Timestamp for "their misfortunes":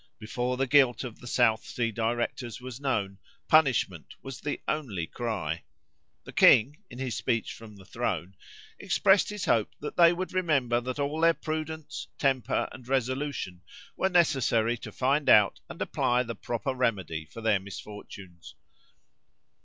17.41-18.55